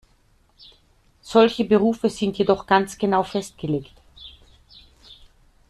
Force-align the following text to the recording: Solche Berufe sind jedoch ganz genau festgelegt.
Solche 1.21 1.63
Berufe 1.63 2.09
sind 2.09 2.35
jedoch 2.39 2.65
ganz 2.65 2.97
genau 2.97 3.21
festgelegt. 3.21 3.93